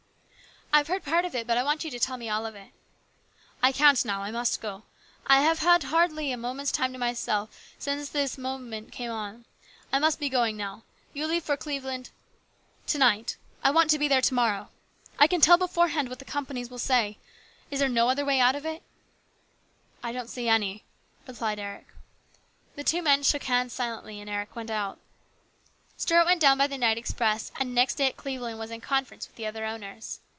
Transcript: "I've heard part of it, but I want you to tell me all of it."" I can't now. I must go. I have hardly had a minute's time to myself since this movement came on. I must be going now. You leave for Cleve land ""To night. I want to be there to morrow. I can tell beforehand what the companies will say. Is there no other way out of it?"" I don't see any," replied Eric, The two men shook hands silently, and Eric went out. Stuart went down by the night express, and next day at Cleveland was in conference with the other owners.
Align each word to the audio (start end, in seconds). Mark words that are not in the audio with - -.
"I've 0.81 0.87
heard 0.87 1.03
part 1.03 1.25
of 1.25 1.35
it, 1.35 1.45
but 1.45 1.57
I 1.57 1.63
want 1.63 1.83
you 1.83 1.91
to 1.91 1.99
tell 1.99 2.15
me 2.15 2.29
all 2.29 2.45
of 2.45 2.55
it."" 2.55 2.71
I 3.61 3.73
can't 3.73 4.03
now. 4.05 4.23
I 4.23 4.31
must 4.31 4.61
go. 4.61 4.83
I 5.27 5.41
have 5.41 5.59
hardly 5.59 6.29
had 6.29 6.35
a 6.35 6.37
minute's 6.41 6.71
time 6.71 6.93
to 6.93 6.97
myself 6.97 7.49
since 7.77 8.07
this 8.07 8.37
movement 8.37 8.93
came 8.93 9.11
on. 9.11 9.43
I 9.91 9.99
must 9.99 10.17
be 10.17 10.29
going 10.29 10.55
now. 10.55 10.83
You 11.13 11.27
leave 11.27 11.43
for 11.43 11.57
Cleve 11.57 11.83
land 11.83 12.09
""To 12.87 12.97
night. 12.97 13.35
I 13.61 13.69
want 13.69 13.89
to 13.89 13.99
be 13.99 14.07
there 14.07 14.21
to 14.21 14.33
morrow. 14.33 14.69
I 15.19 15.27
can 15.27 15.41
tell 15.41 15.57
beforehand 15.57 16.07
what 16.07 16.19
the 16.19 16.25
companies 16.25 16.69
will 16.71 16.79
say. 16.79 17.17
Is 17.69 17.81
there 17.81 17.89
no 17.89 18.07
other 18.07 18.23
way 18.23 18.39
out 18.39 18.55
of 18.55 18.65
it?"" 18.65 18.81
I 20.03 20.13
don't 20.13 20.29
see 20.29 20.47
any," 20.47 20.85
replied 21.27 21.59
Eric, 21.59 21.87
The 22.77 22.85
two 22.85 23.01
men 23.01 23.23
shook 23.23 23.43
hands 23.43 23.73
silently, 23.73 24.21
and 24.21 24.29
Eric 24.29 24.55
went 24.55 24.71
out. 24.71 24.99
Stuart 25.97 26.25
went 26.25 26.39
down 26.39 26.57
by 26.57 26.67
the 26.67 26.77
night 26.77 26.97
express, 26.97 27.51
and 27.59 27.75
next 27.75 27.95
day 27.95 28.07
at 28.07 28.15
Cleveland 28.17 28.57
was 28.57 28.71
in 28.71 28.79
conference 28.79 29.27
with 29.27 29.35
the 29.35 29.45
other 29.45 29.65
owners. 29.65 30.21